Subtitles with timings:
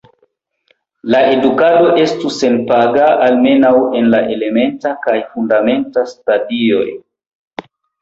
[1.15, 6.87] La edukado estu senpaga, almenaŭ en la elementa kaj fundamenta stadioj.